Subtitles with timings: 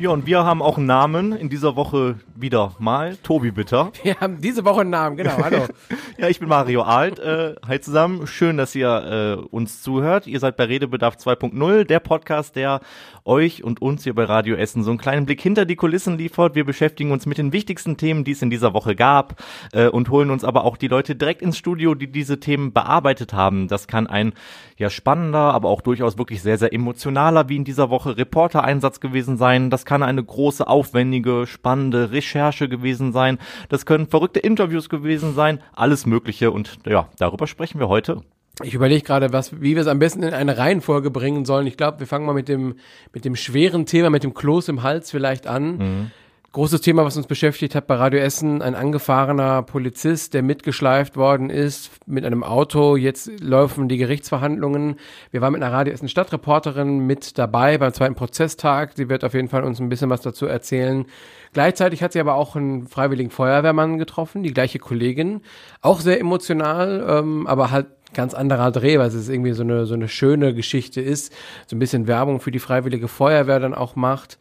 [0.00, 3.18] Ja, und wir haben auch einen Namen in dieser Woche wieder mal.
[3.22, 3.92] Tobi Bitter.
[4.02, 5.36] Wir haben diese Woche einen Namen, genau.
[5.36, 5.66] Hallo.
[6.18, 7.18] ja, ich bin Mario Alt.
[7.18, 8.26] Äh, hi zusammen.
[8.26, 10.26] Schön, dass ihr äh, uns zuhört.
[10.26, 12.80] Ihr seid bei Redebedarf 2.0, der Podcast, der
[13.26, 16.54] euch und uns hier bei Radio Essen so einen kleinen Blick hinter die Kulissen liefert.
[16.54, 20.08] Wir beschäftigen uns mit den wichtigsten Themen, die es in dieser Woche gab äh, und
[20.08, 23.68] holen uns aber auch die Leute direkt ins Studio, die diese Themen bearbeitet haben.
[23.68, 24.32] Das kann ein
[24.80, 29.36] ja spannender, aber auch durchaus wirklich sehr, sehr emotionaler, wie in dieser Woche Reporter-Einsatz gewesen
[29.36, 29.70] sein.
[29.70, 33.38] Das kann eine große, aufwendige, spannende Recherche gewesen sein.
[33.68, 35.60] Das können verrückte Interviews gewesen sein.
[35.74, 36.50] Alles Mögliche.
[36.50, 38.22] Und ja, darüber sprechen wir heute.
[38.62, 41.66] Ich überlege gerade, was, wie wir es am besten in eine Reihenfolge bringen sollen.
[41.66, 42.74] Ich glaube, wir fangen mal mit dem,
[43.12, 45.76] mit dem schweren Thema, mit dem Kloß im Hals vielleicht an.
[45.76, 46.10] Mhm.
[46.52, 51.48] Großes Thema, was uns beschäftigt hat bei Radio Essen, ein angefahrener Polizist, der mitgeschleift worden
[51.48, 52.96] ist mit einem Auto.
[52.96, 54.96] Jetzt laufen die Gerichtsverhandlungen.
[55.30, 58.94] Wir waren mit einer Radio Essen Stadtreporterin mit dabei beim zweiten Prozesstag.
[58.96, 61.06] Sie wird auf jeden Fall uns ein bisschen was dazu erzählen.
[61.52, 65.42] Gleichzeitig hat sie aber auch einen freiwilligen Feuerwehrmann getroffen, die gleiche Kollegin.
[65.82, 69.94] Auch sehr emotional, ähm, aber halt ganz anderer Dreh, weil es irgendwie so eine, so
[69.94, 71.32] eine schöne Geschichte ist.
[71.68, 74.36] So ein bisschen Werbung für die freiwillige Feuerwehr dann auch macht.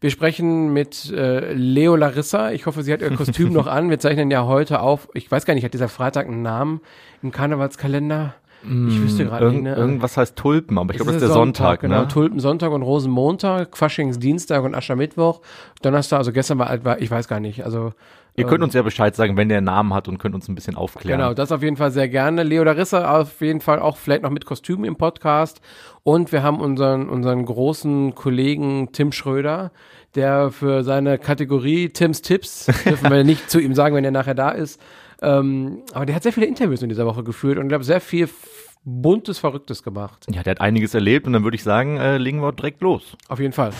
[0.00, 2.52] Wir sprechen mit äh, Leo Larissa.
[2.52, 3.90] Ich hoffe, sie hat ihr Kostüm noch an.
[3.90, 5.08] Wir zeichnen ja heute auf.
[5.12, 6.80] Ich weiß gar nicht, hat dieser Freitag einen Namen
[7.22, 8.34] im Karnevalskalender?
[8.62, 9.72] Ich wüsste gerade Irgend, nicht.
[9.72, 9.78] Ne?
[9.78, 11.80] Irgendwas heißt Tulpen, aber ich glaube, das ist der Sonntag.
[11.80, 12.08] Sonntag genau, ne?
[12.08, 15.40] Tulpen Sonntag und Rosenmontag, Faschingsdienstag und Aschermittwoch,
[15.80, 17.64] Donnerstag, also gestern war, war ich weiß gar nicht.
[17.64, 17.94] Also
[18.36, 20.48] Ihr könnt ähm, uns ja Bescheid sagen, wenn der einen Namen hat und könnt uns
[20.48, 21.18] ein bisschen aufklären.
[21.18, 22.42] Genau, das auf jeden Fall sehr gerne.
[22.42, 25.60] Leo Larissa auf jeden Fall auch vielleicht noch mit Kostüm im Podcast.
[26.02, 29.72] Und wir haben unseren, unseren großen Kollegen Tim Schröder,
[30.14, 34.34] der für seine Kategorie Tims Tipps, dürfen wir nicht zu ihm sagen, wenn er nachher
[34.34, 34.80] da ist,
[35.22, 38.00] ähm, aber der hat sehr viele Interviews in dieser Woche geführt und ich glaube sehr
[38.00, 38.28] viel
[38.84, 40.26] buntes, verrücktes gemacht.
[40.30, 43.16] Ja, der hat einiges erlebt und dann würde ich sagen, äh, legen wir direkt los.
[43.28, 43.72] Auf jeden Fall.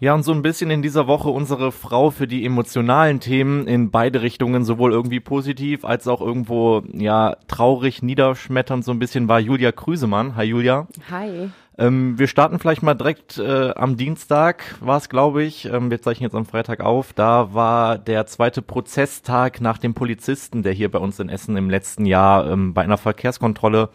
[0.00, 3.90] Ja, und so ein bisschen in dieser Woche unsere Frau für die emotionalen Themen in
[3.90, 9.40] beide Richtungen, sowohl irgendwie positiv als auch irgendwo, ja, traurig, niederschmetternd so ein bisschen war
[9.40, 10.36] Julia Krüsemann.
[10.36, 10.86] Hi Julia.
[11.10, 11.50] Hi.
[11.76, 15.64] Ähm, wir starten vielleicht mal direkt äh, am Dienstag, war es, glaube ich.
[15.64, 17.12] Ähm, wir zeichnen jetzt am Freitag auf.
[17.12, 21.70] Da war der zweite Prozesstag nach dem Polizisten, der hier bei uns in Essen im
[21.70, 23.88] letzten Jahr ähm, bei einer Verkehrskontrolle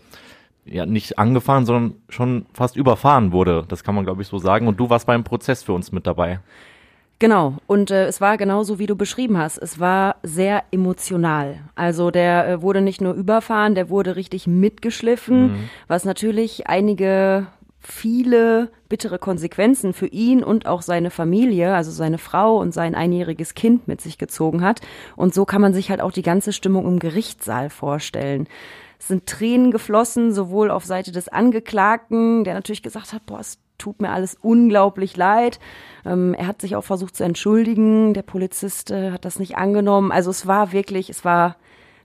[0.66, 3.66] ja nicht angefahren, sondern schon fast überfahren wurde.
[3.68, 4.68] Das kann man, glaube ich, so sagen.
[4.68, 6.40] Und du warst beim Prozess für uns mit dabei.
[7.20, 9.58] Genau, und äh, es war genauso, wie du beschrieben hast.
[9.58, 11.60] Es war sehr emotional.
[11.76, 15.70] Also der äh, wurde nicht nur überfahren, der wurde richtig mitgeschliffen, mhm.
[15.88, 17.48] was natürlich einige,
[17.80, 23.54] viele bittere Konsequenzen für ihn und auch seine Familie, also seine Frau und sein einjähriges
[23.54, 24.82] Kind mit sich gezogen hat.
[25.16, 28.48] Und so kann man sich halt auch die ganze Stimmung im Gerichtssaal vorstellen.
[29.04, 33.58] Es sind Tränen geflossen, sowohl auf Seite des Angeklagten, der natürlich gesagt hat, boah, es
[33.78, 35.60] tut mir alles unglaublich leid.
[36.06, 38.14] Ähm, er hat sich auch versucht zu entschuldigen.
[38.14, 40.14] Der Polizist äh, hat das nicht angenommen.
[40.14, 41.58] Also es war wirklich, es war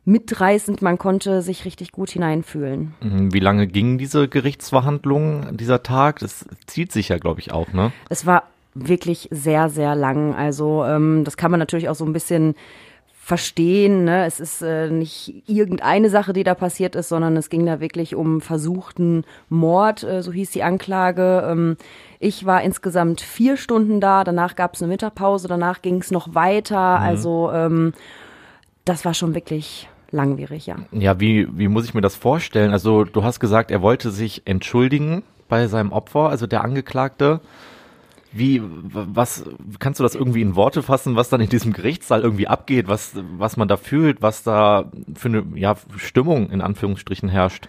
[0.06, 0.82] mitreißend.
[0.82, 2.94] Man konnte sich richtig gut hineinfühlen.
[3.00, 3.32] Mhm.
[3.32, 6.18] Wie lange ging diese Gerichtsverhandlung, dieser Tag?
[6.18, 7.92] Das zieht sich ja, glaube ich, auch, ne?
[8.08, 8.42] Es war
[8.74, 10.34] wirklich sehr, sehr lang.
[10.34, 12.56] Also ähm, das kann man natürlich auch so ein bisschen
[13.28, 14.04] verstehen.
[14.04, 14.24] Ne?
[14.24, 18.14] Es ist äh, nicht irgendeine Sache, die da passiert ist, sondern es ging da wirklich
[18.14, 21.46] um versuchten Mord, äh, so hieß die Anklage.
[21.46, 21.76] Ähm,
[22.20, 26.34] ich war insgesamt vier Stunden da, danach gab es eine Mittagpause, danach ging es noch
[26.34, 27.00] weiter.
[27.00, 27.04] Mhm.
[27.04, 27.92] Also ähm,
[28.86, 30.76] das war schon wirklich langwierig, ja.
[30.90, 32.72] Ja, wie, wie muss ich mir das vorstellen?
[32.72, 37.42] Also du hast gesagt, er wollte sich entschuldigen bei seinem Opfer, also der Angeklagte.
[38.30, 39.44] Wie, was,
[39.78, 43.12] kannst du das irgendwie in Worte fassen, was dann in diesem Gerichtssaal irgendwie abgeht, was,
[43.36, 47.68] was man da fühlt, was da für eine, ja, Stimmung in Anführungsstrichen herrscht?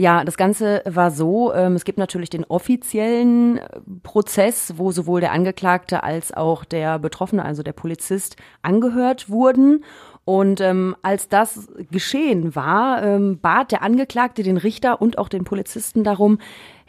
[0.00, 5.20] Ja, das Ganze war so, ähm, es gibt natürlich den offiziellen äh, Prozess, wo sowohl
[5.20, 9.82] der Angeklagte als auch der Betroffene, also der Polizist, angehört wurden.
[10.24, 15.42] Und ähm, als das geschehen war, ähm, bat der Angeklagte den Richter und auch den
[15.42, 16.38] Polizisten darum,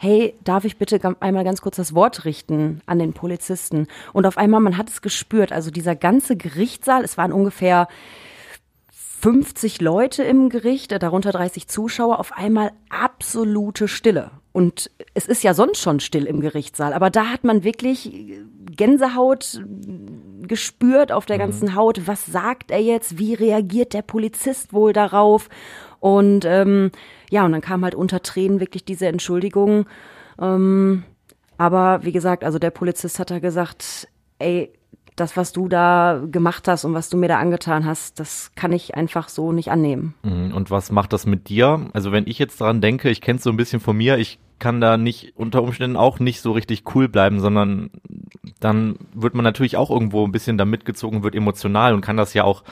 [0.02, 3.86] hey, darf ich bitte einmal ganz kurz das Wort richten an den Polizisten?
[4.14, 7.86] Und auf einmal, man hat es gespürt, also dieser ganze Gerichtssaal, es waren ungefähr
[9.20, 14.30] 50 Leute im Gericht, darunter 30 Zuschauer, auf einmal absolute Stille.
[14.52, 18.10] Und es ist ja sonst schon still im Gerichtssaal, aber da hat man wirklich
[18.74, 19.62] Gänsehaut
[20.40, 21.40] gespürt auf der mhm.
[21.40, 22.06] ganzen Haut.
[22.06, 23.18] Was sagt er jetzt?
[23.18, 25.50] Wie reagiert der Polizist wohl darauf?
[26.00, 26.90] Und ähm,
[27.30, 29.86] ja, und dann kam halt unter Tränen wirklich diese Entschuldigung.
[30.40, 31.04] Ähm,
[31.58, 34.08] Aber wie gesagt, also der Polizist hat da gesagt,
[34.38, 34.72] ey,
[35.16, 38.72] das, was du da gemacht hast und was du mir da angetan hast, das kann
[38.72, 40.14] ich einfach so nicht annehmen.
[40.22, 40.54] Mhm.
[40.54, 41.90] Und was macht das mit dir?
[41.92, 44.38] Also wenn ich jetzt daran denke, ich kenne es so ein bisschen von mir, ich
[44.60, 47.90] kann da nicht unter Umständen auch nicht so richtig cool bleiben, sondern
[48.60, 52.34] dann wird man natürlich auch irgendwo ein bisschen da mitgezogen, wird emotional und kann das
[52.34, 52.62] ja auch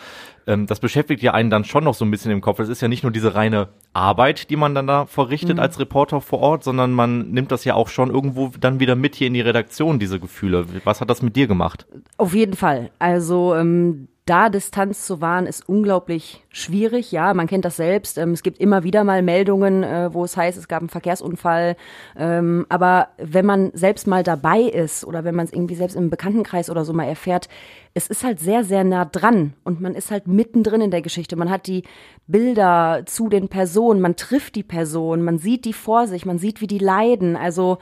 [0.48, 2.58] ähm, das beschäftigt ja einen dann schon noch so ein bisschen im Kopf.
[2.58, 5.62] Es ist ja nicht nur diese reine Arbeit, die man dann da verrichtet mhm.
[5.62, 9.14] als Reporter vor Ort, sondern man nimmt das ja auch schon irgendwo dann wieder mit
[9.14, 10.66] hier in die Redaktion, diese Gefühle.
[10.84, 11.86] Was hat das mit dir gemacht?
[12.16, 12.90] Auf jeden Fall.
[12.98, 17.12] Also ähm, da Distanz zu wahren, ist unglaublich schwierig.
[17.12, 18.18] Ja, man kennt das selbst.
[18.18, 21.76] Ähm, es gibt immer wieder mal Meldungen, äh, wo es heißt, es gab einen Verkehrsunfall.
[22.16, 26.10] Ähm, aber wenn man selbst mal dabei ist oder wenn man es irgendwie selbst im
[26.10, 27.48] Bekanntenkreis oder so mal erfährt,
[27.94, 31.36] es ist halt sehr, sehr nah dran und man ist halt mittendrin in der Geschichte.
[31.36, 31.82] Man hat die
[32.26, 36.60] Bilder zu den Personen, man trifft die Person, man sieht die vor sich, man sieht,
[36.60, 37.36] wie die leiden.
[37.36, 37.78] Also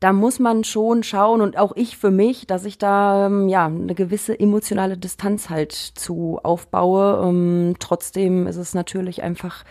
[0.00, 3.66] da muss man schon schauen und auch ich für mich, dass ich da ähm, ja
[3.66, 7.26] eine gewisse emotionale Distanz halt zu aufbaue.
[7.26, 9.64] Ähm, trotzdem ist es natürlich einfach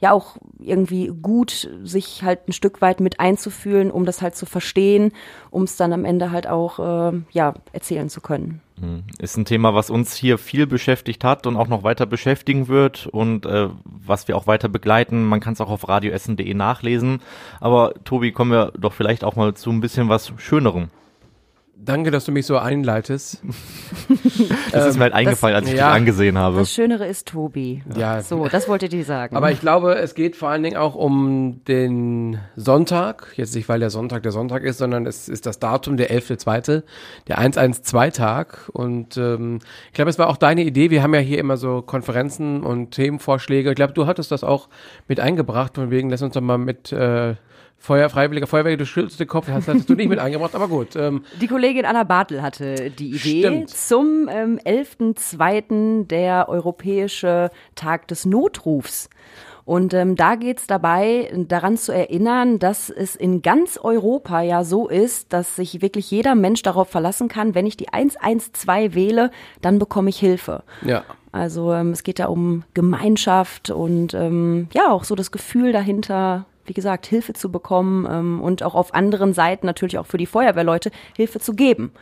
[0.00, 4.46] ja auch irgendwie gut, sich halt ein Stück weit mit einzufühlen, um das halt zu
[4.46, 5.12] verstehen,
[5.50, 8.60] um es dann am Ende halt auch äh, ja erzählen zu können.
[8.80, 9.02] Hm.
[9.18, 13.06] Ist ein Thema, was uns hier viel beschäftigt hat und auch noch weiter beschäftigen wird
[13.06, 15.24] und äh, was wir auch weiter begleiten.
[15.24, 17.20] Man kann es auch auf radioessen.de nachlesen.
[17.60, 20.90] Aber Tobi, kommen wir doch vielleicht auch mal zu ein bisschen was Schönerem.
[21.88, 23.40] Danke, dass du mich so einleitest.
[24.72, 26.58] das ist mir halt eingefallen, das, als ich ja, dich angesehen habe.
[26.58, 27.82] Das Schönere ist Tobi.
[27.96, 28.20] Ja.
[28.20, 29.34] So, das wollte ich sagen.
[29.34, 33.32] Aber ich glaube, es geht vor allen Dingen auch um den Sonntag.
[33.36, 36.82] Jetzt nicht, weil der Sonntag der Sonntag ist, sondern es ist das Datum, der 11.2.,
[37.26, 38.68] der 112-Tag.
[38.74, 40.90] Und ähm, ich glaube, es war auch deine Idee.
[40.90, 43.70] Wir haben ja hier immer so Konferenzen und Themenvorschläge.
[43.70, 44.68] Ich glaube, du hattest das auch
[45.08, 45.76] mit eingebracht.
[45.76, 47.36] Von wegen, lass uns doch mal mit äh,
[47.80, 50.96] Feuer, Freiwilliger Feuerwehr, du schüttelst den Kopf, das hattest du nicht mit eingebracht, aber gut.
[50.96, 51.24] Ähm.
[51.40, 53.70] Die Kollegin Anna Bartel hatte die Idee Stimmt.
[53.70, 56.06] zum ähm, 11.2.
[56.06, 59.08] der Europäische Tag des Notrufs.
[59.64, 64.88] Und ähm, da geht's dabei, daran zu erinnern, dass es in ganz Europa ja so
[64.88, 69.78] ist, dass sich wirklich jeder Mensch darauf verlassen kann, wenn ich die 112 wähle, dann
[69.78, 70.62] bekomme ich Hilfe.
[70.86, 71.04] Ja.
[71.32, 76.46] Also ähm, es geht da um Gemeinschaft und ähm, ja auch so das Gefühl dahinter,
[76.68, 80.26] wie gesagt, Hilfe zu bekommen ähm, und auch auf anderen Seiten natürlich auch für die
[80.26, 81.92] Feuerwehrleute Hilfe zu geben.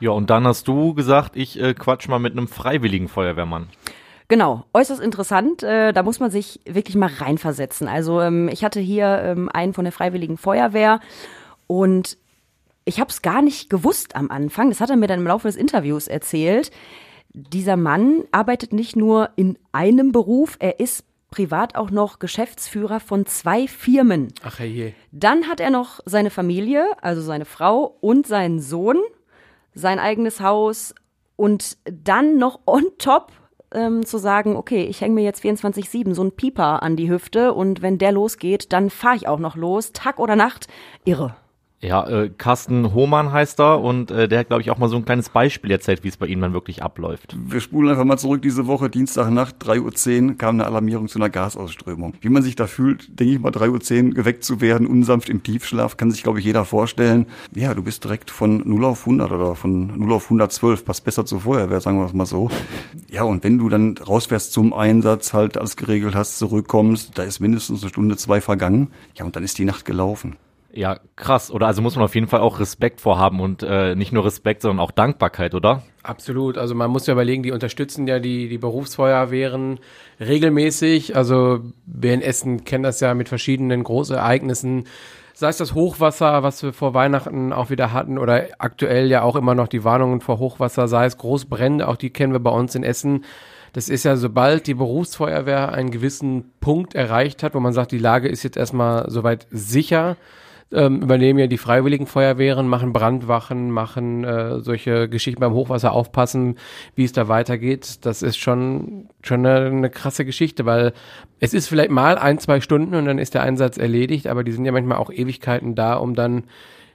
[0.00, 3.68] Ja, und dann hast du gesagt, ich äh, quatsch mal mit einem freiwilligen Feuerwehrmann.
[4.28, 5.62] Genau, äußerst interessant.
[5.62, 7.86] Äh, da muss man sich wirklich mal reinversetzen.
[7.88, 11.00] Also ähm, ich hatte hier ähm, einen von der Freiwilligen Feuerwehr
[11.66, 12.18] und
[12.84, 14.70] ich habe es gar nicht gewusst am Anfang.
[14.70, 16.70] Das hat er mir dann im Laufe des Interviews erzählt.
[17.32, 23.26] Dieser Mann arbeitet nicht nur in einem Beruf, er ist privat auch noch Geschäftsführer von
[23.26, 24.32] zwei Firmen.
[24.42, 24.92] Ach je.
[25.12, 28.98] Dann hat er noch seine Familie, also seine Frau und seinen Sohn,
[29.74, 30.94] sein eigenes Haus
[31.36, 33.32] und dann noch on top
[33.72, 37.52] ähm, zu sagen, okay, ich hänge mir jetzt 24-7 so ein Pieper an die Hüfte
[37.52, 40.68] und wenn der losgeht, dann fahre ich auch noch los, Tag oder Nacht.
[41.04, 41.36] Irre.
[41.86, 44.96] Ja, äh, Carsten Hohmann heißt er und äh, der hat, glaube ich, auch mal so
[44.96, 47.36] ein kleines Beispiel erzählt, wie es bei ihm dann wirklich abläuft.
[47.38, 51.30] Wir spulen einfach mal zurück diese Woche, Dienstagnacht, 3.10 Uhr kam eine Alarmierung zu einer
[51.30, 52.14] Gasausströmung.
[52.20, 55.44] Wie man sich da fühlt, denke ich mal, 3.10 Uhr geweckt zu werden, unsanft im
[55.44, 57.26] Tiefschlaf, kann sich, glaube ich, jeder vorstellen.
[57.54, 61.24] Ja, du bist direkt von 0 auf 100 oder von 0 auf 112, passt besser
[61.24, 62.50] zur Feuerwehr, sagen wir es mal so.
[63.08, 67.38] Ja, und wenn du dann rausfährst zum Einsatz, halt alles geregelt hast, zurückkommst, da ist
[67.38, 68.88] mindestens eine Stunde, zwei vergangen.
[69.14, 70.34] Ja, und dann ist die Nacht gelaufen.
[70.76, 71.50] Ja, krass.
[71.50, 74.60] Oder also muss man auf jeden Fall auch Respekt vorhaben und äh, nicht nur Respekt,
[74.60, 75.82] sondern auch Dankbarkeit, oder?
[76.02, 76.58] Absolut.
[76.58, 79.80] Also man muss ja überlegen, die unterstützen ja die, die Berufsfeuerwehren
[80.20, 81.16] regelmäßig.
[81.16, 84.84] Also wir in Essen kennen das ja mit verschiedenen Großereignissen.
[85.32, 89.36] Sei es das Hochwasser, was wir vor Weihnachten auch wieder hatten, oder aktuell ja auch
[89.36, 92.74] immer noch die Warnungen vor Hochwasser, sei es Großbrände, auch die kennen wir bei uns
[92.74, 93.24] in Essen.
[93.72, 97.98] Das ist ja, sobald die Berufsfeuerwehr einen gewissen Punkt erreicht hat, wo man sagt, die
[97.98, 100.16] Lage ist jetzt erstmal soweit sicher,
[100.72, 106.56] ähm, übernehmen ja die freiwilligen Feuerwehren, machen Brandwachen, machen äh, solche Geschichten beim Hochwasser aufpassen,
[106.94, 108.04] wie es da weitergeht.
[108.04, 110.92] Das ist schon, schon eine, eine krasse Geschichte, weil
[111.38, 114.52] es ist vielleicht mal ein, zwei Stunden und dann ist der Einsatz erledigt, aber die
[114.52, 116.44] sind ja manchmal auch Ewigkeiten da, um dann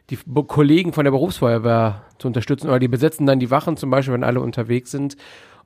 [0.09, 4.13] die Kollegen von der Berufsfeuerwehr zu unterstützen oder die besetzen dann die Wachen zum Beispiel,
[4.13, 5.15] wenn alle unterwegs sind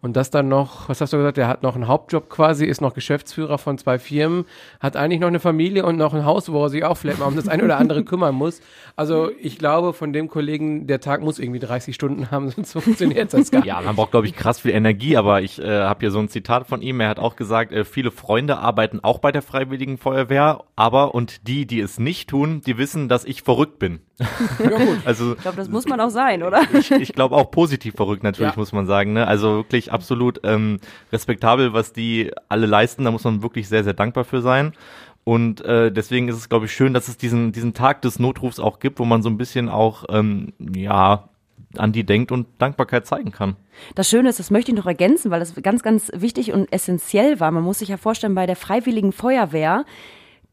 [0.06, 2.80] und das dann noch, was hast du gesagt, der hat noch einen Hauptjob quasi, ist
[2.80, 4.46] noch Geschäftsführer von zwei Firmen,
[4.80, 7.26] hat eigentlich noch eine Familie und noch ein Haus, wo er sich auch vielleicht mal
[7.26, 8.62] um das eine oder andere kümmern muss.
[8.96, 13.34] Also ich glaube, von dem Kollegen, der Tag muss irgendwie 30 Stunden haben, sonst funktioniert
[13.34, 13.68] das gar nicht.
[13.68, 16.30] Ja, man braucht, glaube ich, krass viel Energie, aber ich äh, habe hier so ein
[16.30, 19.98] Zitat von ihm, er hat auch gesagt, äh, viele Freunde arbeiten auch bei der Freiwilligen
[19.98, 24.02] Feuerwehr, aber und die, die es nicht tun, die wissen, dass ich verrückt bin.
[24.60, 25.00] Ja, gut.
[25.06, 26.64] Also, ich glaube, das muss man auch sein, oder?
[26.74, 28.60] Ich, ich glaube auch positiv verrückt natürlich, ja.
[28.60, 29.14] muss man sagen.
[29.14, 29.28] Ne?
[29.28, 30.80] Also wirklich absolut ähm,
[31.12, 33.06] respektabel, was die alle leisten.
[33.06, 34.74] Da muss man wirklich sehr, sehr dankbar für sein.
[35.24, 38.60] Und äh, deswegen ist es, glaube ich, schön, dass es diesen, diesen Tag des Notrufs
[38.60, 41.30] auch gibt, wo man so ein bisschen auch, ähm, ja,
[41.78, 43.56] an die denkt und Dankbarkeit zeigen kann.
[43.96, 47.40] Das Schöne ist, das möchte ich noch ergänzen, weil das ganz, ganz wichtig und essentiell
[47.40, 47.52] war.
[47.52, 49.86] Man muss sich ja vorstellen, bei der Freiwilligen Feuerwehr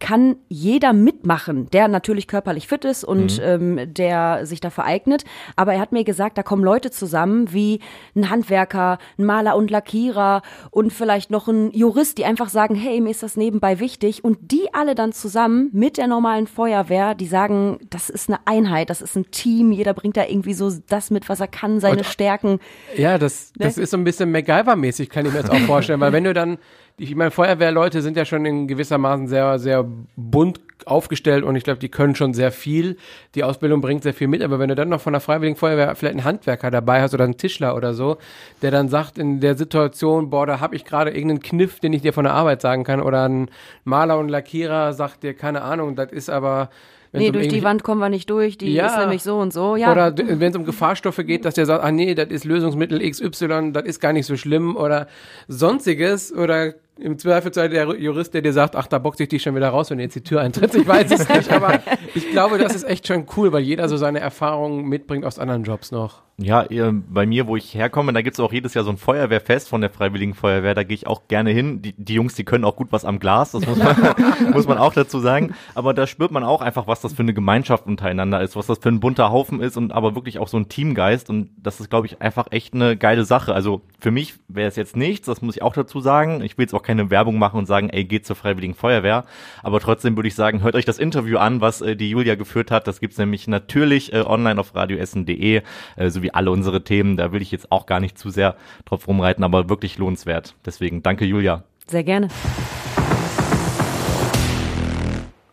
[0.03, 3.79] kann jeder mitmachen, der natürlich körperlich fit ist und mhm.
[3.79, 5.23] ähm, der sich dafür eignet.
[5.55, 7.79] Aber er hat mir gesagt, da kommen Leute zusammen wie
[8.17, 10.43] ein Handwerker, ein Maler und Lackierer
[10.73, 14.25] und vielleicht noch ein Jurist, die einfach sagen, hey, mir ist das nebenbei wichtig.
[14.25, 18.91] Und die alle dann zusammen mit der normalen Feuerwehr, die sagen, das ist eine Einheit,
[18.91, 21.99] das ist ein Team, jeder bringt da irgendwie so das mit, was er kann, seine
[21.99, 22.59] und, Stärken.
[22.97, 23.85] Ja, das, das ne?
[23.85, 26.59] ist so ein bisschen MacGyver-mäßig, kann ich mir jetzt auch vorstellen, weil wenn du dann
[26.99, 29.85] ich meine, Feuerwehrleute sind ja schon in gewissermaßen sehr, sehr
[30.17, 32.97] bunt aufgestellt und ich glaube, die können schon sehr viel.
[33.35, 35.95] Die Ausbildung bringt sehr viel mit, aber wenn du dann noch von der Freiwilligen Feuerwehr
[35.95, 38.19] vielleicht einen Handwerker dabei hast oder einen Tischler oder so,
[38.63, 42.03] der dann sagt in der Situation, boah, da habe ich gerade irgendeinen Kniff, den ich
[42.03, 43.49] dir von der Arbeit sagen kann, oder ein
[43.85, 46.71] Maler und Lackierer sagt dir, keine Ahnung, das ist aber
[47.13, 48.87] nee, um durch die Wand kommen wir nicht durch, die ja.
[48.87, 49.77] ist nämlich so und so.
[49.77, 49.93] Ja.
[49.93, 53.73] Oder wenn es um Gefahrstoffe geht, dass der sagt, ah nee, das ist Lösungsmittel XY,
[53.73, 55.07] das ist gar nicht so schlimm oder
[55.49, 59.55] sonstiges oder im Zweifelsfall der Jurist, der dir sagt, ach, da boxe ich dich schon
[59.55, 60.77] wieder raus, wenn du jetzt die Tür eintrittst.
[60.77, 61.81] Ich weiß es nicht, aber
[62.15, 65.65] ich glaube, das ist echt schon cool, weil jeder so seine Erfahrungen mitbringt aus anderen
[65.65, 66.23] Jobs noch.
[66.45, 69.81] Ja, bei mir, wo ich herkomme, da gibt's auch jedes Jahr so ein Feuerwehrfest von
[69.81, 70.75] der Freiwilligen Feuerwehr.
[70.75, 71.83] Da gehe ich auch gerne hin.
[71.83, 73.97] Die, die Jungs, die können auch gut was am Glas, das muss man,
[74.53, 75.55] muss man auch dazu sagen.
[75.75, 78.79] Aber da spürt man auch einfach, was das für eine Gemeinschaft untereinander ist, was das
[78.79, 81.31] für ein bunter Haufen ist und aber wirklich auch so ein Teamgeist.
[81.31, 83.55] Und das ist, glaube ich, einfach echt eine geile Sache.
[83.55, 86.43] Also für mich wäre es jetzt nichts, das muss ich auch dazu sagen.
[86.43, 89.25] Ich will jetzt auch keine Werbung machen und sagen, ey, geht zur Freiwilligen Feuerwehr.
[89.63, 92.71] Aber trotzdem würde ich sagen, hört euch das Interview an, was äh, die Julia geführt
[92.71, 92.87] hat.
[92.87, 95.63] Das gibt's nämlich natürlich äh, online auf radioessen.de,
[95.97, 99.07] äh, sowie alle unsere Themen da will ich jetzt auch gar nicht zu sehr drauf
[99.07, 100.55] rumreiten, aber wirklich lohnenswert.
[100.65, 101.65] Deswegen danke, Julia.
[101.87, 102.29] Sehr gerne.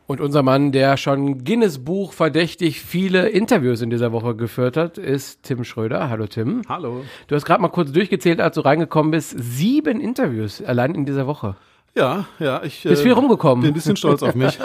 [0.07, 4.97] Und unser Mann, der schon Guinness Buch verdächtig viele Interviews in dieser Woche geführt hat,
[4.97, 6.09] ist Tim Schröder.
[6.09, 6.63] Hallo Tim.
[6.67, 7.03] Hallo.
[7.27, 9.35] Du hast gerade mal kurz durchgezählt, als du reingekommen bist.
[9.37, 11.55] Sieben Interviews allein in dieser Woche.
[11.95, 13.61] Ja, ja, ich bist viel äh, rumgekommen.
[13.61, 14.57] bin ein bisschen stolz auf mich.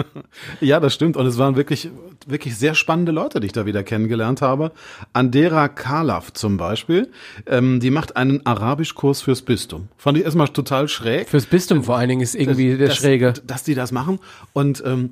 [0.60, 1.16] ja, das stimmt.
[1.16, 1.90] Und es waren wirklich,
[2.26, 4.72] wirklich sehr spannende Leute, die ich da wieder kennengelernt habe.
[5.12, 7.10] Andera Kalaf zum Beispiel,
[7.46, 9.88] ähm, die macht einen Arabischkurs fürs Bistum.
[9.96, 11.28] Fand ich erstmal total schräg.
[11.28, 13.34] Fürs Bistum vor allen Dingen ist irgendwie das, der Schräge.
[13.46, 14.18] Dass die das machen.
[14.52, 15.10] Und ähm,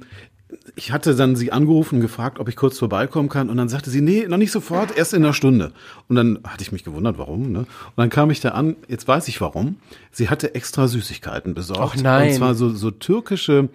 [0.77, 3.51] ich hatte dann sie angerufen und gefragt, ob ich kurz vorbeikommen kann.
[3.51, 5.73] Und dann sagte sie, nee, noch nicht sofort, erst in einer Stunde.
[6.09, 7.53] Und dann hatte ich mich gewundert, warum.
[7.53, 7.61] Ne?
[7.61, 9.77] Und dann kam ich da an, jetzt weiß ich warum.
[10.11, 11.95] Sie hatte extra Süßigkeiten besorgt.
[11.99, 12.29] Ach nein.
[12.29, 13.69] Und zwar so, so türkische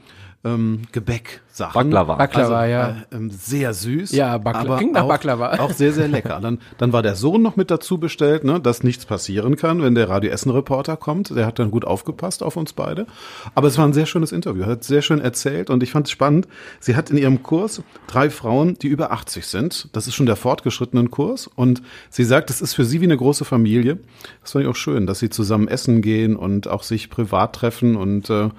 [0.46, 1.42] ähm, Gebäck.
[1.56, 1.90] Sachen.
[1.90, 2.16] Baklava.
[2.16, 2.90] Baklava, also, ja.
[2.90, 4.12] Äh, ähm, sehr süß.
[4.12, 4.76] Ja, Baklava.
[4.76, 5.58] Klingt nach Baklava.
[5.60, 6.40] Auch sehr, sehr lecker.
[6.42, 9.96] Dann, dann war der Sohn noch mit dazu bestellt, ne, dass nichts passieren kann, wenn
[9.96, 11.30] der Radio Essen Reporter kommt.
[11.34, 13.08] Der hat dann gut aufgepasst auf uns beide.
[13.54, 14.66] Aber es war ein sehr schönes Interview.
[14.66, 16.50] Hat sehr schön erzählt und ich fand es spannend.
[16.82, 19.88] Sie hat in ihrem Kurs drei Frauen, die über 80 sind.
[19.94, 21.48] Das ist schon der fortgeschrittenen Kurs.
[21.48, 24.00] Und sie sagt, es ist für sie wie eine große Familie.
[24.42, 27.96] Das fand ich auch schön, dass sie zusammen essen gehen und auch sich privat treffen
[27.96, 28.50] und äh,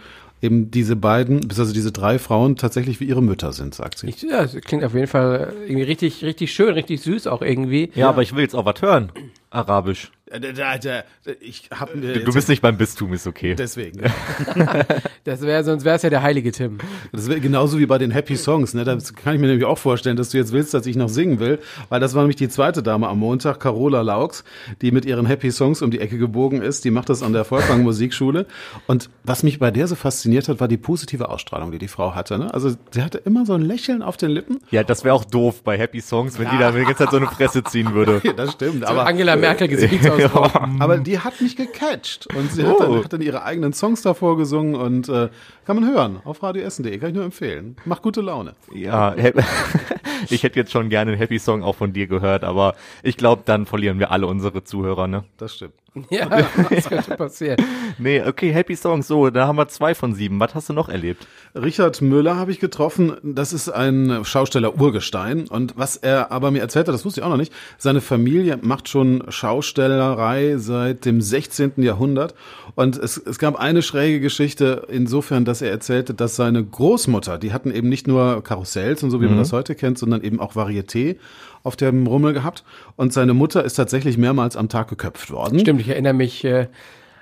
[0.42, 4.08] eben diese beiden, also diese drei Frauen tatsächlich wie ihre Mütter sind, sagt sie.
[4.08, 7.90] Ich, ja, das klingt auf jeden Fall irgendwie richtig, richtig schön, richtig süß auch irgendwie.
[7.94, 8.08] Ja, ja.
[8.08, 9.10] aber ich will jetzt auch was hören.
[9.50, 10.10] Arabisch.
[10.28, 11.02] Äh,
[11.40, 13.54] ich hab, äh, du bist nicht beim Bistum, ist okay.
[13.54, 14.00] Deswegen.
[15.24, 16.78] das wäre, sonst wäre es ja der heilige Tim.
[17.12, 18.74] Das wäre genauso wie bei den Happy Songs.
[18.74, 18.84] Ne?
[18.84, 21.38] Da kann ich mir nämlich auch vorstellen, dass du jetzt willst, dass ich noch singen
[21.38, 24.42] will, weil das war nämlich die zweite Dame am Montag, Carola Laux,
[24.82, 26.84] die mit ihren Happy Songs um die Ecke gebogen ist.
[26.84, 28.46] Die macht das an der Volkwang Musikschule.
[28.88, 32.16] Und was mich bei der so fasziniert hat, war die positive Ausstrahlung, die die Frau
[32.16, 32.38] hatte.
[32.38, 32.52] Ne?
[32.52, 34.58] Also sie hatte immer so ein Lächeln auf den Lippen.
[34.72, 36.52] Ja, das wäre auch doof bei Happy Songs, wenn ja.
[36.52, 38.20] die da die ganze Zeit so eine Fresse ziehen würde.
[38.26, 38.84] Ja, das stimmt.
[38.84, 39.68] Aber Angela Merkel
[40.16, 40.62] Gesichtsausdruck.
[40.62, 40.76] ja.
[40.78, 42.70] Aber die hat mich gecatcht und sie oh.
[42.70, 45.28] hat, dann, hat, dann, ihre eigenen Songs davor gesungen und äh,
[45.66, 47.76] kann man hören auf radioessen.de, kann ich nur empfehlen.
[47.84, 48.54] Macht gute Laune.
[48.72, 49.14] Ja,
[50.30, 53.42] ich hätte jetzt schon gerne einen Happy Song auch von dir gehört, aber ich glaube,
[53.44, 55.24] dann verlieren wir alle unsere Zuhörer, ne?
[55.36, 55.74] Das stimmt.
[56.10, 56.28] Ja,
[56.70, 57.56] das könnte passieren.
[57.98, 59.08] nee, okay, Happy Songs.
[59.08, 60.38] So, da haben wir zwei von sieben.
[60.40, 61.26] Was hast du noch erlebt?
[61.54, 63.16] Richard Müller habe ich getroffen.
[63.22, 65.48] Das ist ein Schausteller Urgestein.
[65.48, 68.58] Und was er aber mir erzählt hat, das wusste ich auch noch nicht, seine Familie
[68.60, 71.74] macht schon Schaustellerei seit dem 16.
[71.76, 72.34] Jahrhundert.
[72.74, 77.52] Und es, es gab eine schräge Geschichte insofern, dass er erzählte, dass seine Großmutter, die
[77.52, 79.32] hatten eben nicht nur Karussells und so, wie mhm.
[79.32, 81.16] man das heute kennt, sondern eben auch Varieté
[81.62, 82.64] auf dem Rummel gehabt.
[82.96, 85.58] Und seine Mutter ist tatsächlich mehrmals am Tag geköpft worden.
[85.58, 86.68] Stimmt, ich erinnere mich äh,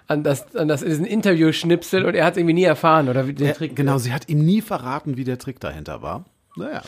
[0.07, 3.33] an das, an das diesen Interview-Schnipsel und er hat es irgendwie nie erfahren, oder wie
[3.33, 3.75] den Trick.
[3.75, 6.25] Genau, sie hat ihm nie verraten, wie der Trick dahinter war.
[6.57, 6.83] Naja.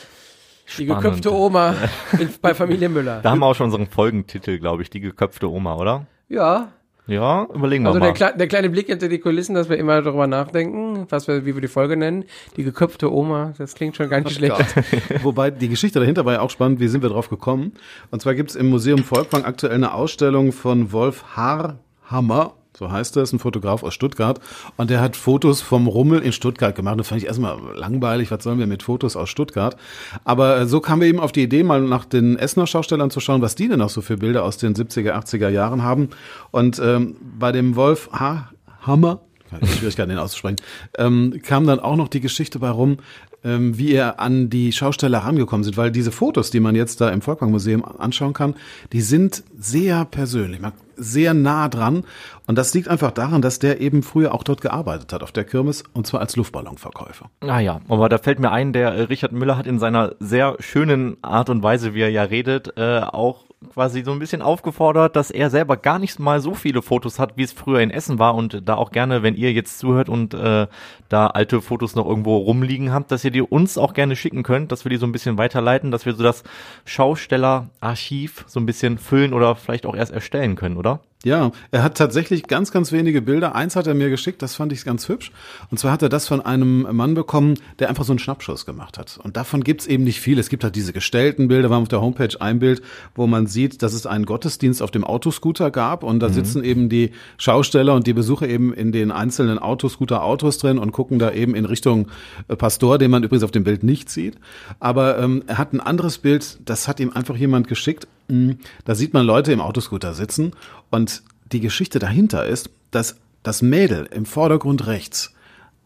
[0.78, 1.74] Die geköpfte Oma
[2.18, 3.20] in, bei Familie Müller.
[3.22, 6.06] Da haben wir auch schon unseren Folgentitel, glaube ich, die geköpfte Oma, oder?
[6.28, 6.72] Ja,
[7.08, 8.06] Ja, überlegen wir also mal.
[8.06, 11.46] der, Kle der kleine Blick hinter die Kulissen, dass wir immer darüber nachdenken, was wir,
[11.46, 12.25] wie wir die Folge nennen.
[12.56, 14.56] Die geköpfte Oma, das klingt schon gar nicht schlecht.
[15.22, 16.80] Wobei die Geschichte dahinter war ja auch spannend.
[16.80, 17.72] Wie sind wir drauf gekommen?
[18.10, 22.54] Und zwar gibt's im Museum Volkwang aktuell eine Ausstellung von Wolf Haarhammer.
[22.76, 24.38] So heißt er, ist ein Fotograf aus Stuttgart.
[24.76, 27.00] Und der hat Fotos vom Rummel in Stuttgart gemacht.
[27.00, 28.30] Das fand ich erstmal langweilig.
[28.30, 29.76] Was sollen wir mit Fotos aus Stuttgart?
[30.25, 33.21] Aber äh, so kamen wir eben auf die Idee, mal nach den Essener Schaustellern zu
[33.21, 36.11] schauen, was die denn noch so für Bilder aus den 70er, 80er Jahren haben.
[36.50, 40.56] Und ähm, bei dem Wolf Haarhammer keine Schwierigkeiten, den auszusprechen,
[40.99, 42.97] ähm, kam dann auch noch die Geschichte bei rum,
[43.45, 47.11] ähm, wie er an die Schausteller rangekommen sind, weil diese Fotos, die man jetzt da
[47.11, 48.54] im Volkwang Museum anschauen kann,
[48.92, 52.04] die sind sehr persönlich, man, sehr nah dran.
[52.46, 55.44] Und das liegt einfach daran, dass der eben früher auch dort gearbeitet hat, auf der
[55.44, 57.30] Kirmes, und zwar als Luftballonverkäufer.
[57.40, 60.56] Ah ja, aber da fällt mir ein, der äh, Richard Müller hat in seiner sehr
[60.60, 65.16] schönen Art und Weise, wie er ja redet, äh, auch quasi so ein bisschen aufgefordert,
[65.16, 68.18] dass er selber gar nicht mal so viele Fotos hat, wie es früher in Essen
[68.18, 70.66] war und da auch gerne, wenn ihr jetzt zuhört und äh,
[71.08, 74.72] da alte Fotos noch irgendwo rumliegen habt, dass ihr die uns auch gerne schicken könnt,
[74.72, 76.42] dass wir die so ein bisschen weiterleiten, dass wir so das
[76.84, 80.86] Schaustellerarchiv so ein bisschen füllen oder vielleicht auch erst erstellen können, oder?
[81.26, 83.56] Ja, er hat tatsächlich ganz, ganz wenige Bilder.
[83.56, 85.33] Eins hat er mir geschickt, das fand ich ganz hübsch.
[85.73, 88.97] Und zwar hat er das von einem Mann bekommen, der einfach so einen Schnappschuss gemacht
[88.97, 89.18] hat.
[89.21, 90.38] Und davon gibt's eben nicht viel.
[90.38, 92.80] Es gibt halt diese gestellten Bilder, wir haben auf der Homepage ein Bild,
[93.16, 96.04] wo man sieht, dass es einen Gottesdienst auf dem Autoscooter gab.
[96.04, 100.78] Und da sitzen eben die Schausteller und die Besucher eben in den einzelnen Autoscooter-Autos drin
[100.78, 102.06] und gucken da eben in Richtung
[102.47, 104.37] äh, Pastor, den man übrigens auf dem Bild nicht sieht.
[104.78, 108.06] Aber ähm, er hat ein anderes Bild, das hat ihm einfach jemand geschickt.
[108.28, 108.52] Mm,
[108.85, 110.52] Da sieht man Leute im Autoscooter sitzen
[110.90, 115.33] und die Geschichte dahinter ist, dass das Mädel im Vordergrund rechts,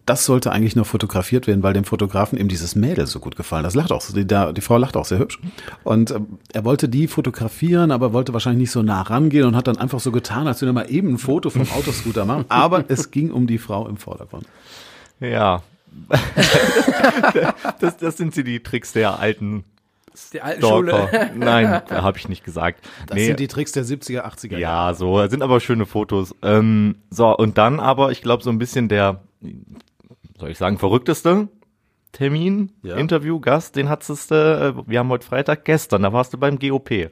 [0.07, 3.63] das sollte eigentlich nur fotografiert werden, weil dem Fotografen eben dieses Mädel so gut gefallen.
[3.63, 5.39] Das lacht auch, die, die Frau lacht auch sehr hübsch.
[5.85, 9.69] Und ähm, er wollte die fotografieren, aber wollte wahrscheinlich nicht so nah rangehen und hat
[9.69, 12.47] dann einfach so getan, als würde er mal eben ein Foto vom Autoscooter machen.
[12.49, 14.47] Aber es ging um die Frau im Vordergrund.
[15.21, 15.63] Ja.
[17.81, 19.65] das, das sind sie die Tricks der alten
[20.31, 21.09] Die alten Stalker.
[21.09, 21.31] Schule.
[21.35, 22.87] Nein, habe ich nicht gesagt.
[23.07, 26.35] Das sind die Tricks der 70er, 80er Ja, so, sind aber schöne Fotos.
[26.43, 29.23] Ähm, so, und dann aber, ich glaube, so ein bisschen der,
[30.39, 31.49] soll ich sagen, verrückteste
[32.13, 32.97] Termin, Ja.
[32.97, 36.59] Interview, Gast, den hattest du, äh, wir haben heute Freitag, gestern, da warst du beim
[36.59, 37.09] GOP.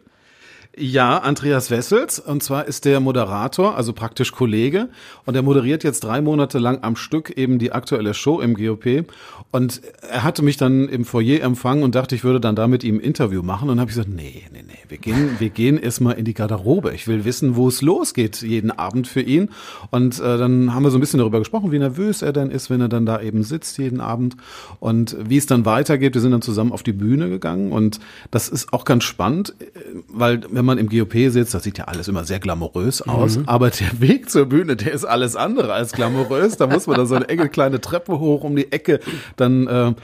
[0.81, 2.21] Ja, Andreas Wessels.
[2.21, 4.89] Und zwar ist der Moderator, also praktisch Kollege.
[5.27, 9.05] Und er moderiert jetzt drei Monate lang am Stück eben die aktuelle Show im GOP.
[9.51, 12.85] Und er hatte mich dann im Foyer empfangen und dachte, ich würde dann da mit
[12.85, 13.71] ihm ein Interview machen.
[13.71, 16.95] Und habe ich gesagt, nee, nee, nee, wir gehen, wir gehen erstmal in die Garderobe.
[16.95, 19.51] Ich will wissen, wo es losgeht jeden Abend für ihn.
[19.91, 22.71] Und äh, dann haben wir so ein bisschen darüber gesprochen, wie nervös er denn ist,
[22.71, 24.37] wenn er dann da eben sitzt jeden Abend.
[24.79, 26.15] Und wie es dann weitergeht.
[26.15, 27.73] Wir sind dann zusammen auf die Bühne gegangen.
[27.73, 27.99] Und
[28.31, 29.65] das ist auch ganz spannend, äh,
[30.07, 33.71] weil wenn man im GOP sitzt, das sieht ja alles immer sehr glamourös aus, aber
[33.71, 36.57] der Weg zur Bühne, der ist alles andere als glamourös.
[36.57, 39.01] Da muss man da so eine enge kleine Treppe hoch um die Ecke,
[39.37, 39.95] dann äh,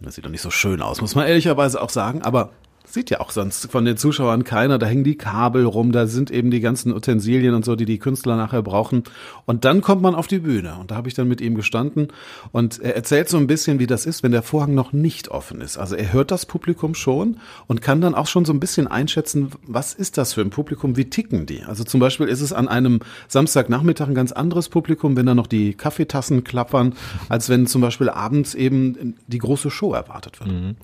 [0.00, 2.52] das sieht doch nicht so schön aus, muss man ehrlicherweise auch sagen, aber
[2.98, 4.76] sieht ja auch sonst von den Zuschauern keiner.
[4.76, 8.00] Da hängen die Kabel rum, da sind eben die ganzen Utensilien und so, die die
[8.00, 9.04] Künstler nachher brauchen.
[9.46, 10.74] Und dann kommt man auf die Bühne.
[10.80, 12.08] Und da habe ich dann mit ihm gestanden.
[12.50, 15.60] Und er erzählt so ein bisschen, wie das ist, wenn der Vorhang noch nicht offen
[15.60, 15.78] ist.
[15.78, 17.36] Also er hört das Publikum schon
[17.68, 20.96] und kann dann auch schon so ein bisschen einschätzen, was ist das für ein Publikum,
[20.96, 21.62] wie ticken die.
[21.62, 25.46] Also zum Beispiel ist es an einem Samstagnachmittag ein ganz anderes Publikum, wenn da noch
[25.46, 26.96] die Kaffeetassen klappern,
[27.28, 30.74] als wenn zum Beispiel abends eben die große Show erwartet wird.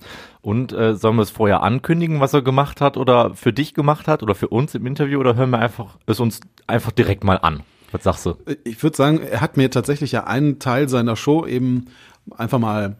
[0.45, 4.07] Und äh, sollen wir es vorher ankündigen, was er gemacht hat oder für dich gemacht
[4.07, 7.37] hat oder für uns im Interview oder hören wir einfach es uns einfach direkt mal
[7.37, 7.63] an?
[7.91, 8.35] Was sagst du?
[8.63, 11.85] Ich würde sagen, er hat mir tatsächlich ja einen Teil seiner Show eben
[12.35, 12.97] einfach mal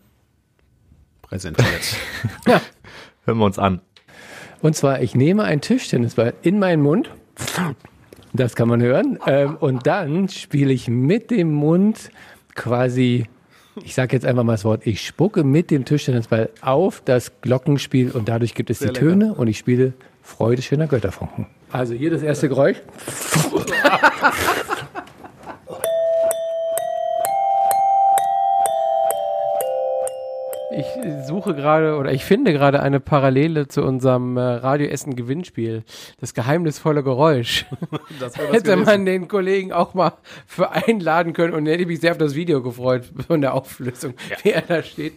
[1.22, 1.98] präsentiert.
[3.26, 3.82] Hören wir uns an.
[4.62, 7.10] Und zwar, ich nehme ein Tischtennisball in meinen Mund.
[8.34, 9.20] Das kann man hören.
[9.26, 12.10] Ähm, und dann spiele ich mit dem Mund
[12.54, 13.28] quasi,
[13.84, 18.12] ich sage jetzt einfach mal das Wort, ich spucke mit dem Tischtennisball auf das Glockenspiel
[18.12, 21.48] und dadurch gibt es die Töne und ich spiele Freude schöner Götterfunken.
[21.72, 22.78] Also hier das erste Geräusch.
[30.78, 30.86] Ich
[31.28, 35.84] suche gerade oder ich finde gerade eine Parallele zu unserem äh, Radio Essen Gewinnspiel.
[36.20, 37.66] Das geheimnisvolle Geräusch.
[38.20, 38.84] Das Hätte gewesen.
[38.86, 40.14] man den Kollegen auch mal
[40.46, 44.14] für einladen können und hätte ich mich sehr auf das Video gefreut von der Auflösung,
[44.44, 45.14] wie er da steht.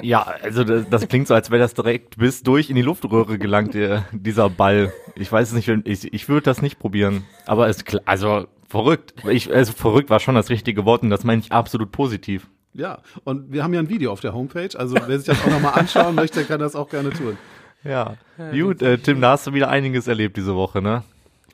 [0.00, 3.38] Ja, also das, das klingt so, als wäre das direkt bis durch in die Luftröhre
[3.38, 4.92] gelangt, der, dieser Ball.
[5.16, 7.24] Ich weiß es nicht, ich, ich würde das nicht probieren.
[7.46, 9.14] Aber es, kl- also verrückt.
[9.28, 12.46] Ich, also verrückt war schon das richtige Wort und das meine ich absolut positiv.
[12.78, 15.50] Ja, und wir haben ja ein Video auf der Homepage, also wer sich das auch
[15.50, 17.36] nochmal anschauen möchte, kann das auch gerne tun.
[17.82, 18.14] Ja.
[18.52, 21.02] Gut, äh, Tim, da hast du wieder einiges erlebt diese Woche, ne?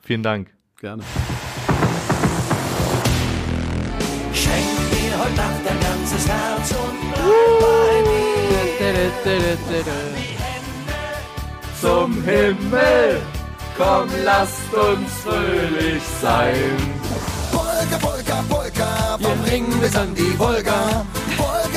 [0.03, 0.49] Vielen Dank.
[0.79, 1.01] Gerne.
[4.33, 4.53] Schenk
[4.91, 8.05] mir heute Nacht dein ganzes Herz und bleib
[9.23, 9.95] bei mir.
[11.81, 13.21] Zum Himmel,
[13.75, 16.53] komm, lasst uns fröhlich sein.
[17.51, 21.05] Polka, Polka, Polka, vom Ring bis an die Wolga.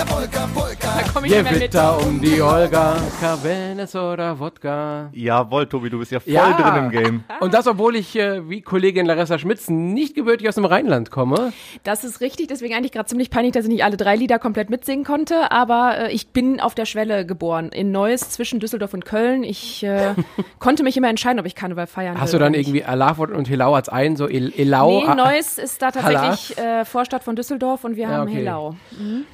[0.05, 0.89] Polka, Polka, Polka.
[1.13, 1.61] Komm ich nicht mehr mit.
[1.61, 5.09] Gewitter um die Olga, Cabernet oder Wodka.
[5.13, 6.53] Jawohl, Tobi, du bist ja voll Ja.
[6.53, 7.25] drin im Game.
[7.41, 11.53] Und das, obwohl ich, äh, wie Kollegin Larissa Schmitz, nicht gebürtig aus dem Rheinland komme.
[11.83, 14.71] Das ist richtig, deswegen eigentlich gerade ziemlich peinlich, dass ich nicht alle drei Lieder komplett
[14.71, 19.05] mitsingen konnte, aber äh, ich bin auf der Schwelle geboren, in Neuss zwischen Düsseldorf und
[19.05, 19.43] Köln.
[19.43, 20.15] Ich äh,
[20.61, 23.49] konnte mich immer entscheiden, ob ich Karneval feiern Hast will du dann irgendwie Alafort und
[23.51, 25.03] Helau als ein, so El Elau?
[25.09, 28.37] Nee, Neuss ist da tatsächlich äh, Vorstadt von Düsseldorf und wir Ja, haben okay.
[28.39, 28.75] Helau.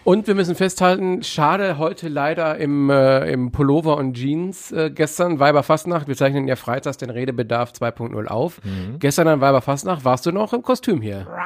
[0.05, 5.38] Und wir müssen festhalten, schade, heute leider im, äh, im Pullover und Jeans äh, gestern,
[5.38, 8.61] Weiberfastnacht, wir zeichnen ja freitags den Redebedarf 2.0 auf.
[8.99, 11.27] Gestern an Weiberfastnacht warst du noch im Kostüm hier.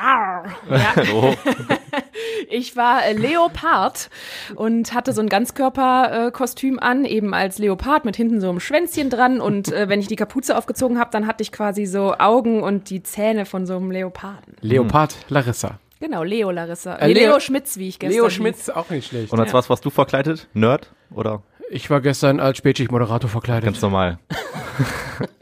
[0.70, 1.34] Ja, Oh,
[2.50, 4.10] ich war äh, Leopard
[4.54, 8.60] und hatte so ein Ganzkörperkostüm äh, Kostüm an, eben als Leopard mit hinten so einem
[8.60, 12.14] Schwänzchen dran und äh, wenn ich die Kapuze aufgezogen habe, dann hatte ich quasi so
[12.18, 14.56] Augen und die Zähne von so einem Leoparden.
[14.60, 15.78] Leopard Larissa.
[16.00, 16.94] Genau, Leo Larissa.
[16.96, 18.34] Äh, Leo- Leo, Schmitz, wie ich gestern Leo hieß.
[18.34, 19.32] Schmitz, auch nicht schlecht.
[19.32, 20.48] und als was warst du verkleidet?
[20.54, 20.92] Nerd?
[21.12, 23.64] Oder Ich war gestern als Spätschicht-Moderator verkleidet.
[23.64, 24.18] ganz normal?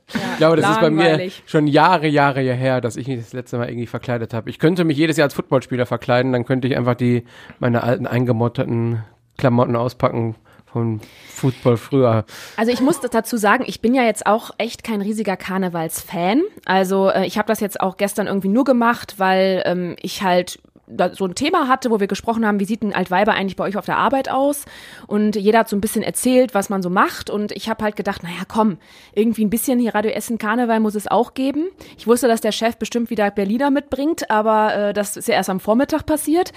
[0.09, 1.43] Ich glaube, das ist bei mir Langweilig.
[1.47, 4.49] schon Jahre, Jahre her, dass ich mich das letzte Mal irgendwie verkleidet habe.
[4.51, 7.25] Ich könnte mich jedes Jahr als Footballspieler verkleiden, dann könnte ich einfach die
[7.59, 9.03] meine alten eingemotterten
[9.37, 10.37] Klamotten auspacken
[10.77, 12.27] vom Football früher.
[12.59, 16.43] Also ich muss dazu sagen, ich bin ja jetzt auch echt kein riesiger Karnevalsfan.
[16.67, 20.59] Also äh, ich habe das jetzt auch gestern irgendwie nur gemacht, weil ähm, ich halt
[21.13, 23.77] so ein Thema hatte, wo wir gesprochen haben, wie sieht ein Altweiber eigentlich bei euch
[23.77, 24.65] auf der Arbeit aus?
[25.07, 27.29] Und jeder hat so ein bisschen erzählt, was man so macht.
[27.29, 28.79] Und ich habe halt gedacht, naja, komm,
[29.13, 31.69] irgendwie ein bisschen hier Radio Essen Karneval muss es auch geben.
[31.99, 35.51] Ich wusste, dass der Chef bestimmt wieder Berliner mitbringt, aber äh, das ist ja erst
[35.51, 36.53] am Vormittag passiert.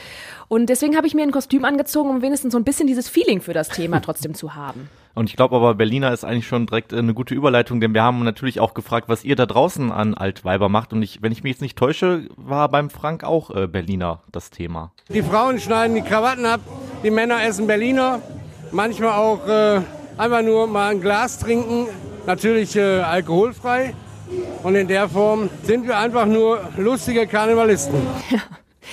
[0.47, 3.41] Und deswegen habe ich mir ein Kostüm angezogen, um wenigstens so ein bisschen dieses Feeling
[3.41, 4.89] für das Thema trotzdem zu haben.
[5.15, 8.03] Und ich glaube aber, Berliner ist eigentlich schon direkt äh, eine gute Überleitung, denn wir
[8.03, 10.93] haben natürlich auch gefragt, was ihr da draußen an Altweiber macht.
[10.93, 14.49] Und ich, wenn ich mich jetzt nicht täusche, war beim Frank auch äh, Berliner das
[14.49, 14.91] Thema.
[15.09, 16.61] Die Frauen schneiden die Krawatten ab,
[17.03, 18.21] die Männer essen Berliner,
[18.71, 19.81] manchmal auch äh,
[20.17, 21.87] einfach nur mal ein Glas trinken,
[22.25, 23.93] natürlich äh, alkoholfrei.
[24.63, 27.95] Und in der Form sind wir einfach nur lustige Karnevalisten.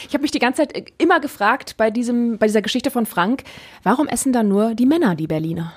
[0.09, 3.07] Ich habe mich die ganze Zeit äh, immer gefragt bei diesem, bei dieser Geschichte von
[3.07, 3.45] Frank,
[3.83, 5.73] warum essen da nur die Männer die Berliner?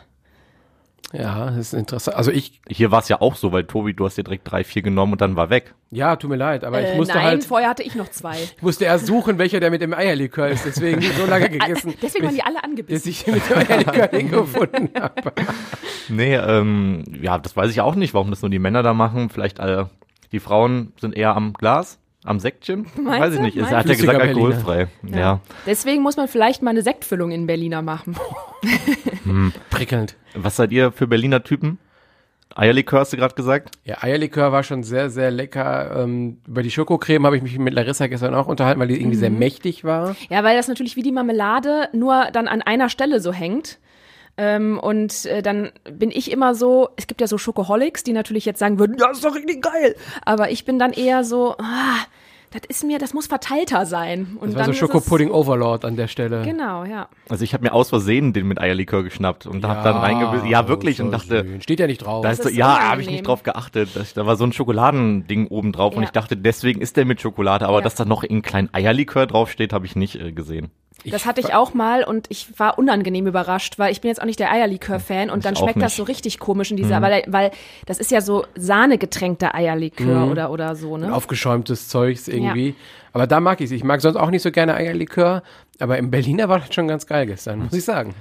[1.11, 2.15] Ja, das ist interessant.
[2.17, 4.63] Also ich, Hier war es ja auch so, weil Tobi, du hast dir direkt drei,
[4.63, 5.73] vier genommen und dann war weg.
[5.89, 8.35] ja, tut mir leid, aber ich Äh, musste nein, halt, vorher hatte ich noch zwei.
[8.35, 10.65] ich musste erst suchen, welcher der mit dem Eierlikör ist.
[10.65, 13.09] Deswegen so lange gegessen, Deswegen waren bis, die alle bis angebissen.
[13.09, 15.31] ich mit dem Eierlikör nicht gefunden habe.
[16.09, 19.29] Nee, ähm, ja, das weiß ich auch nicht, warum das nur die Männer da machen.
[19.29, 19.85] Vielleicht äh,
[20.31, 21.97] die Frauen sind eher am Glas,
[22.29, 22.85] am Säckchen.
[23.01, 23.57] Meinst weiß ich nicht.
[23.57, 24.39] Er Meinst hat ja gesagt Berliner.
[24.39, 24.87] alkoholfrei.
[25.03, 25.41] Ja.
[25.65, 28.15] Deswegen muss man vielleicht mal eine Sektfüllung in Berliner machen.
[29.69, 30.15] Prickelnd.
[30.35, 31.79] Was seid ihr für Berliner Typen?
[32.55, 33.71] Eierlikör hast du gerade gesagt?
[33.83, 36.03] Ja, Eierlikör war schon sehr, sehr lecker.
[36.03, 39.17] Ähm, über die Schokocreme habe ich mich mit Larissa gestern auch unterhalten, weil die irgendwie
[39.17, 40.15] sehr mächtig war.
[40.29, 43.79] Ja, weil das natürlich wie die Marmelade nur dann an einer Stelle so hängt.
[44.37, 48.45] Ähm, und äh, dann bin ich immer so, es gibt ja so Schokoholics, die natürlich
[48.45, 49.95] jetzt sagen würden, ja, ist doch richtig geil.
[50.23, 51.97] Aber ich bin dann eher so, ah,
[52.51, 54.37] das ist mir, das muss verteilter sein.
[54.39, 56.41] Und Das war dann so Schokopudding Overlord an der Stelle.
[56.43, 57.07] Genau, ja.
[57.29, 60.47] Also ich habe mir aus Versehen den mit Eierlikör geschnappt und hab dann reingebissen.
[60.49, 60.97] Ja, wirklich.
[60.97, 61.61] so Und dachte, schön.
[61.61, 62.23] Steht ja nicht drauf.
[62.23, 63.89] da ist ist ja, habe ich nicht drauf geachtet.
[63.95, 66.07] Das, da war so ein Schokoladending oben drauf und Ja.
[66.07, 67.67] ich dachte, deswegen ist der mit Schokolade.
[67.67, 67.83] Aber Ja.
[67.83, 70.71] dass da noch ein kleinen Eierlikör draufsteht, habe ich nicht äh, gesehen.
[71.05, 74.25] Das hatte ich auch mal und ich war unangenehm überrascht, weil ich bin jetzt auch
[74.25, 77.51] nicht der Eierlikör-Fan und dann schmeckt das so richtig komisch in dieser, weil, weil
[77.85, 81.13] das ist ja so sahnegetränkter Eierlikör oder, oder so, ne?
[81.13, 82.75] Aufgeschäumtes Zeugs irgendwie.
[83.13, 83.71] Aber da mag ich es.
[83.71, 85.43] Ich mag sonst auch nicht so gerne Eierlikör.
[85.79, 88.13] Aber im Berliner war das schon ganz geil gestern, muss ich sagen.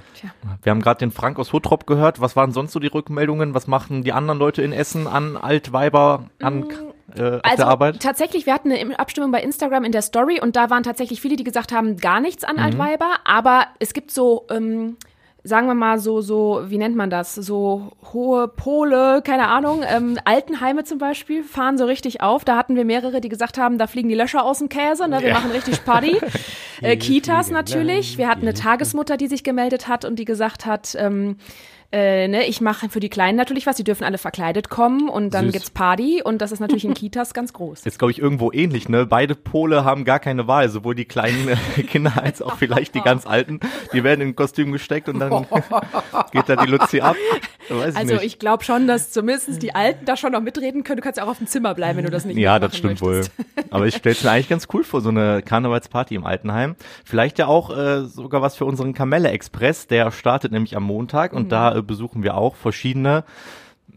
[0.63, 2.21] Wir haben gerade den Frank aus Hottrop gehört.
[2.21, 3.53] Was waren sonst so die Rückmeldungen?
[3.53, 6.67] Was machen die anderen Leute in Essen an Altweiber an
[7.17, 7.99] äh, Also der Arbeit?
[8.01, 11.35] tatsächlich, wir hatten eine Abstimmung bei Instagram in der Story und da waren tatsächlich viele,
[11.35, 12.49] die gesagt haben, gar nichts Mhm.
[12.49, 14.97] an Altweiber, aber es gibt so, ähm,
[15.43, 17.33] sagen wir mal so, so, wie nennt man das?
[17.33, 22.43] So hohe Pole, keine Ahnung, ähm, Altenheime zum Beispiel fahren so richtig auf.
[22.43, 25.21] Da hatten wir mehrere, die gesagt haben, da fliegen die Löcher aus dem Käse, ne?
[25.21, 26.19] wir machen richtig Party.
[26.81, 28.17] äh, Kitas natürlich.
[28.17, 31.37] Wir hatten eine Tagesmutter, die sich gemeldet hat und die gesagt hat, ähm,
[31.91, 35.33] Äh, ne, ich mache für die Kleinen natürlich was, die dürfen alle verkleidet kommen und
[35.33, 35.53] dann Süß.
[35.53, 37.83] gibt's Party und das ist natürlich in Kitas ganz groß.
[37.83, 39.07] Ist, glaube ich, irgendwo ähnlich, ne?
[39.07, 43.01] Beide Pole haben gar keine Wahl, sowohl die kleinen äh, Kinder als auch vielleicht die
[43.01, 43.59] ganz alten.
[43.91, 45.47] Die werden in ein Kostüm gesteckt und dann
[46.31, 47.15] geht da die Luzi ab.
[47.69, 48.23] Also nicht.
[48.23, 50.97] ich glaube schon, dass zumindest die Alten da schon noch mitreden können.
[50.97, 53.01] Du kannst ja auch auf dem Zimmer bleiben, wenn du das nicht Ja, das stimmt
[53.01, 53.37] möchtest.
[53.37, 53.45] wohl.
[53.69, 56.75] Aber ich stelle es mir eigentlich ganz cool vor, so eine Karnevalsparty im Altenheim.
[57.05, 59.87] Vielleicht ja auch äh, sogar was für unseren Kamelle Express.
[59.87, 63.23] Der startet nämlich am Montag und da äh, besuchen wir auch verschiedene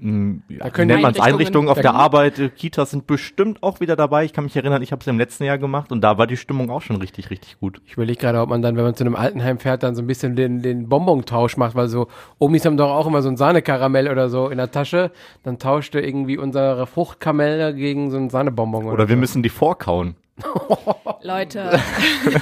[0.03, 2.38] mh, ja, können nennt man's Einrichtungen- Einrichtungen auf der da- Arbeit.
[2.38, 4.25] Äh, Kitas sind bestimmt auch wieder dabei.
[4.25, 6.37] Ich kann mich erinnern, ich habe es im letzten Jahr gemacht und da war die
[6.37, 7.81] Stimmung auch schon richtig, richtig gut.
[7.87, 10.07] Ich überlege gerade, ob man dann, wenn man zu einem Altenheim fährt, dann so ein
[10.07, 14.09] bisschen den, den Bonbon-Tausch macht, weil so Omis haben doch auch immer so ein Sahnekaramell
[14.09, 15.11] oder so in der Tasche.
[15.45, 18.85] Dann tauscht er irgendwie unsere Fruchtkamelle gegen so ein Sahnebonbon.
[18.85, 19.21] Oder, Oder wir so.
[19.21, 20.17] müssen die vorkauen.
[21.23, 21.79] Leute,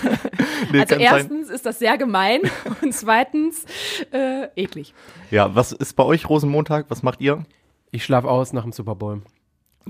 [0.72, 1.00] Nee, also kann sein.
[1.00, 2.40] erstens ist das sehr gemein
[2.82, 3.64] und zweitens
[4.12, 4.94] äh, eklig.
[5.30, 6.86] Ja, was ist bei euch Rosenmontag?
[6.88, 7.44] Was macht ihr?
[7.90, 9.22] Ich schlaf aus nach dem Super Bowl.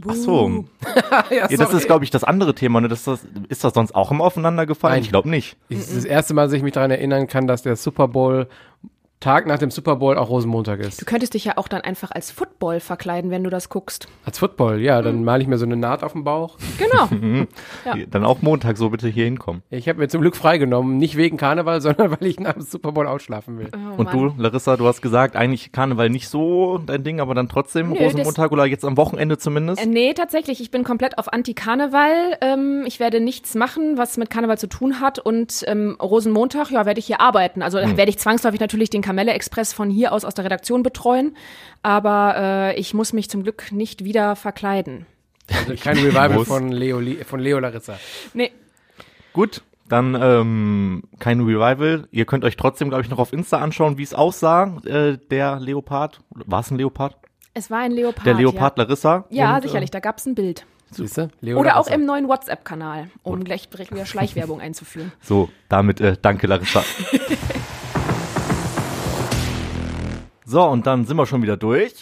[0.09, 0.65] Ach so.
[1.31, 2.81] ja, Ja, das ist, glaube ich, das andere Thema.
[2.81, 2.89] Ne?
[2.89, 4.95] Das, das, ist das sonst auch immer aufeinander gefallen?
[4.95, 5.03] Nein.
[5.03, 5.57] Ich glaube nicht.
[5.69, 8.49] Das ist das erste Mal, dass ich mich daran erinnern kann, dass der Super Bowl
[9.21, 11.07] Tag nach dem Super Bowl auch Rosenmontag Du ist.
[11.07, 14.09] könntest dich ja auch dann einfach als Football verkleiden, wenn du das guckst.
[14.25, 16.57] Als Football, ja, dann male ich mir so eine Naht auf den Bauch.
[16.79, 17.09] Genau.
[17.85, 17.95] Ja.
[18.11, 19.63] Dann auch Montag so bitte hier hinkommen.
[19.71, 22.93] Ich habe mir zum Glück freigenommen, nicht wegen Karneval, sondern weil ich nach dem Super
[22.93, 23.69] Bowl ausschlafen will.
[23.75, 27.49] Oh, Und du, Larissa, du hast gesagt, eigentlich Karneval nicht so dein Ding, aber dann
[27.49, 29.83] trotzdem Nö, Rosenmontag oder jetzt am Wochenende zumindest?
[29.83, 30.61] Äh, Nee, tatsächlich.
[30.61, 32.39] Ich bin komplett auf Anti-Karneval.
[32.41, 35.19] Ähm, ich werde nichts machen, was mit Karneval zu tun hat.
[35.19, 37.63] Und ähm, Rosenmontag, ja, werde ich hier arbeiten.
[37.63, 37.97] Also Hm.
[37.97, 41.37] werde ich zwangsläufig natürlich den Kamelle Express von hier aus aus der Redaktion betreuen.
[41.83, 45.05] Aber äh, ich muss mich zum Glück nicht wieder verkleiden.
[45.49, 47.99] Also kein Revival von Leo, von Leo Larissa.
[48.35, 48.53] Nee.
[49.33, 52.07] Gut, dann ähm, kein Revival.
[52.13, 55.59] Ihr könnt euch trotzdem, glaube ich, noch auf Insta anschauen, wie es aussah, äh, der
[55.59, 56.21] Leopard.
[56.31, 57.17] War es ein Leopard?
[57.53, 58.25] Es war ein Leopard.
[58.25, 59.25] Der Leopard Larissa.
[59.31, 59.91] Ja, ja Und, sicherlich.
[59.91, 60.67] Da gab es ein Bild.
[60.93, 61.31] Siehst du?
[61.41, 65.09] Leo Oder auch im neuen WhatsApp-Kanal, um gleich direkt wieder Schleichwerbung einzuführen.
[65.09, 66.85] Äh, so, damit äh, danke, Larissa.
[70.51, 71.95] so, und dann sind wir schon wieder durch.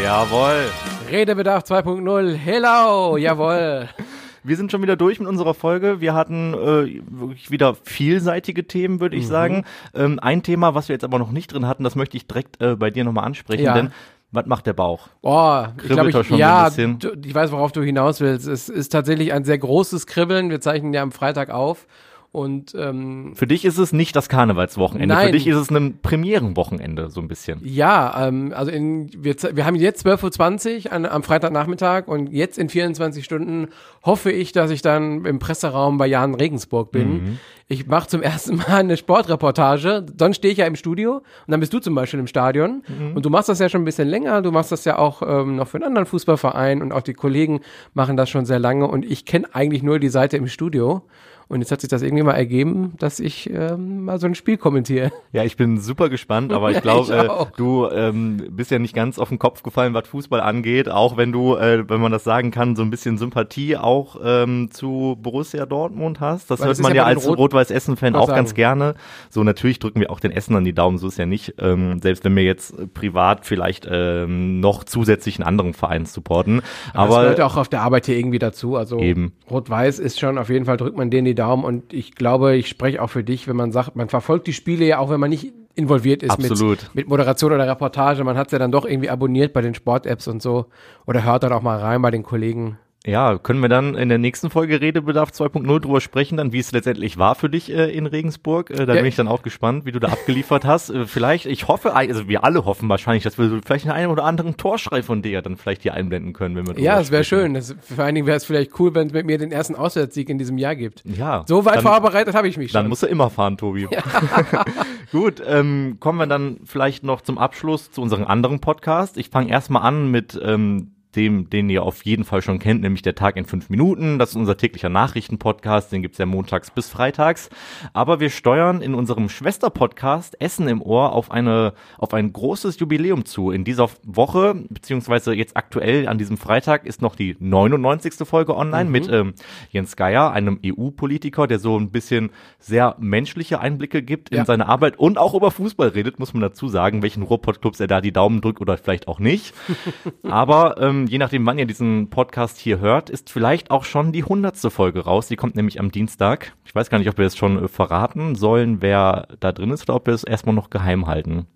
[0.00, 0.66] Jawohl.
[1.10, 2.34] Redebedarf 2.0.
[2.34, 3.88] Hello, jawohl.
[4.44, 6.00] Wir sind schon wieder durch mit unserer Folge.
[6.00, 9.64] Wir hatten äh, wirklich wieder vielseitige Themen, würde ich sagen.
[9.92, 12.62] Ähm, ein Thema, was wir jetzt aber noch nicht drin hatten, das möchte ich direkt
[12.62, 13.74] äh, bei dir nochmal ansprechen, Ja.
[13.74, 13.92] denn
[14.32, 15.08] was macht der Bauch?
[15.20, 16.98] Oh, ich Kribbelt glaube, ich, schon so ja, ein bisschen.
[17.00, 18.46] du, ich weiß, worauf du hinaus willst.
[18.46, 20.48] Es ist tatsächlich ein sehr großes Kribbeln.
[20.48, 21.86] Wir zeichnen ja am Freitag auf.
[22.32, 25.32] Und ähm, Für dich ist es nicht das Karnevalswochenende, für Nein.
[25.32, 27.58] dich ist es ein Premierenwochenende, so ein bisschen.
[27.64, 32.56] ja, ähm, also in, wir, wir haben jetzt 12.20 Uhr an, am Freitagnachmittag und jetzt
[32.56, 33.68] in 24 Stunden
[34.04, 37.12] hoffe ich, dass ich dann im Presseraum bei Jan Regensburg bin.
[37.12, 37.38] Mhm.
[37.66, 40.06] Ich mache zum ersten Mal eine Sportreportage.
[40.18, 42.82] Sonst stehe ich ja im Studio und dann bist du zum Beispiel im Stadion.
[42.86, 43.16] Mhm.
[43.16, 44.42] Und du machst das ja schon ein bisschen länger.
[44.42, 47.60] Du machst das ja auch ähm, noch für einen anderen Fußballverein und auch die Kollegen
[47.94, 48.86] machen das schon sehr lange.
[48.86, 51.02] Und ich kenne eigentlich nur die Seite im Studio.
[51.50, 54.56] Und jetzt hat sich das irgendwie mal ergeben, dass ich ähm, mal so ein Spiel
[54.56, 55.10] kommentiere.
[55.32, 59.18] Ja, ich bin super gespannt, aber ich glaube, äh, du ähm, bist ja nicht ganz
[59.18, 62.52] auf den Kopf gefallen, was Fußball angeht, auch wenn du, äh, wenn man das sagen
[62.52, 66.52] kann, so ein bisschen Sympathie auch ähm, zu Borussia Dortmund hast.
[66.52, 68.56] Das Weil hört das man ja ja als Rot- Rot-Weiß-Essen-Fan Wollte auch ganz sagen.
[68.56, 68.94] gerne.
[69.28, 71.54] So, natürlich drücken wir auch den Essen an die Daumen, so ist ja nicht.
[71.58, 76.62] Ähm, selbst wenn wir jetzt privat vielleicht ähm, noch zusätzlich einen anderen Verein supporten.
[76.94, 78.76] Aber das Aber gehört ja auch auf der Arbeit hier irgendwie dazu.
[78.76, 79.32] Also Eben.
[79.50, 82.68] Rot-Weiß ist schon, auf jeden Fall drückt man denen die Daumen und ich glaube, ich
[82.68, 85.30] spreche auch für dich, wenn man sagt, man verfolgt die Spiele ja auch, wenn man
[85.30, 86.82] nicht involviert ist Absolut.
[86.82, 88.22] mit, mit Moderation oder Reportage.
[88.24, 90.66] Man hat es ja dann doch irgendwie abonniert bei den Sport-Apps und so
[91.06, 92.78] oder hört dann auch mal rein bei den Kollegen.
[93.06, 96.70] Ja, können wir dann in der nächsten Folge Redebedarf 2.0 drüber sprechen, dann wie es
[96.70, 98.68] letztendlich war für dich äh, in Regensburg.
[98.68, 99.00] Äh, da Ja.
[99.00, 100.90] bin ich dann auch gespannt, wie du da abgeliefert hast.
[100.90, 104.24] Äh, vielleicht, ich hoffe, also wir alle hoffen wahrscheinlich, dass wir so vielleicht einen oder
[104.24, 107.54] anderen Torschrei von dir dann vielleicht hier einblenden können, wenn wir Ja, es wäre schön.
[107.54, 110.28] Das, vor allen Dingen wäre es vielleicht cool, wenn es mit mir den ersten Auswärtssieg
[110.28, 111.02] in diesem Jahr gibt.
[111.06, 111.44] Ja.
[111.48, 112.80] So weit dann, vorbereitet habe ich mich schon.
[112.82, 113.88] Dann musst du immer fahren, Tobi.
[115.10, 119.16] Gut, ähm, kommen wir dann vielleicht noch zum Abschluss zu unserem anderen Podcast.
[119.16, 123.02] Ich fange erstmal an mit ähm, dem, den ihr auf jeden Fall schon kennt, nämlich
[123.02, 124.18] der Tag in fünf Minuten.
[124.18, 127.50] Das ist unser täglicher Nachrichtenpodcast, den gibt's ja montags bis freitags.
[127.92, 133.24] Aber wir steuern in unserem Schwesterpodcast Essen im Ohr auf eine auf ein großes Jubiläum
[133.24, 133.50] zu.
[133.50, 138.26] In dieser Woche, beziehungsweise jetzt aktuell an diesem Freitag, ist noch die 99.
[138.28, 139.34] Folge online mit ähm,
[139.70, 144.44] Jens Geier, einem EU-Politiker, der so ein bisschen sehr menschliche Einblicke gibt in Ja.
[144.44, 148.00] seine Arbeit und auch über Fußball redet, muss man dazu sagen, welchen Ruhrpott-Clubs er da
[148.00, 149.54] die Daumen drückt oder vielleicht auch nicht.
[150.22, 154.24] Aber ähm, je nachdem, wann ihr diesen Podcast hier hört, ist vielleicht auch schon die
[154.24, 155.28] hundertste Folge raus.
[155.28, 156.54] Die kommt nämlich am Dienstag.
[156.64, 159.88] Ich weiß gar nicht, ob wir es schon äh, verraten sollen, wer da drin ist
[159.88, 161.46] oder ob wir es erstmal noch geheim halten.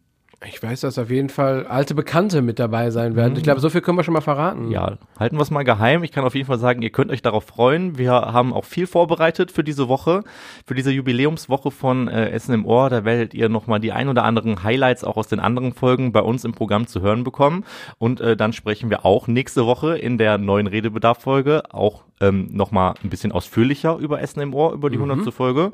[0.47, 3.37] Ich weiß, dass auf jeden Fall alte Bekannte mit dabei sein werden.
[3.37, 4.71] Ich glaube, so viel können wir schon mal verraten.
[4.71, 6.05] Ja, halten wir es mal geheim.
[6.05, 7.97] Ich kann auf jeden Fall sagen, ihr könnt euch darauf freuen.
[7.99, 10.23] Wir haben auch viel vorbereitet für diese Woche,
[10.67, 12.91] für diese Jubiläumswoche von äh, Essen im Ohr.
[12.91, 16.21] Da werdet ihr nochmal die ein oder anderen Highlights auch aus den anderen Folgen bei
[16.21, 17.65] uns im Programm zu hören bekommen.
[17.99, 22.95] Und äh, dann sprechen wir auch nächste Woche in der neuen Redebedarf-Folge auch ähm, nochmal
[23.03, 25.73] ein bisschen ausführlicher über Essen im Ohr, über die hundertste Folge.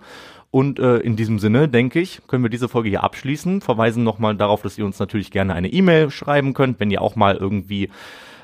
[0.51, 3.61] Und äh, in diesem Sinne, denke ich, können wir diese Folge hier abschließen.
[3.61, 7.15] Verweisen nochmal darauf, dass ihr uns natürlich gerne eine E-Mail schreiben könnt, wenn ihr auch
[7.15, 7.89] mal irgendwie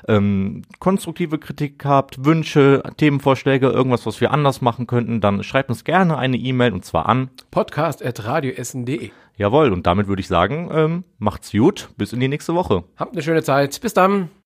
[0.07, 5.83] ähm, konstruktive Kritik habt, Wünsche, Themenvorschläge, irgendwas, was wir anders machen könnten, dann schreibt uns
[5.83, 9.11] gerne eine E-Mail und zwar an Podcast.radioessen.de.
[9.35, 12.85] Jawohl, und damit würde ich sagen, ähm, macht's gut, bis in die nächste Woche.
[12.95, 13.79] Habt eine schöne Zeit.
[13.81, 14.29] Bis dann.